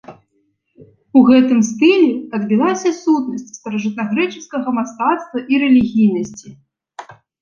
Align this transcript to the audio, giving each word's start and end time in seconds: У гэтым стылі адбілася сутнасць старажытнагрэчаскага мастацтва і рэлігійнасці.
У 1.19 1.21
гэтым 1.27 1.59
стылі 1.67 2.07
адбілася 2.37 2.89
сутнасць 3.03 3.53
старажытнагрэчаскага 3.59 4.69
мастацтва 4.79 5.37
і 5.55 5.61
рэлігійнасці. 5.65 6.49